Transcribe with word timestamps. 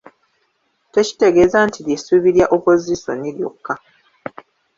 Tekitegeeza 0.93 1.57
nti 1.67 1.79
lye 1.85 1.97
ssuubi 1.99 2.29
lya 2.35 2.45
Opozisoni 2.55 3.29
lyokka. 3.37 3.73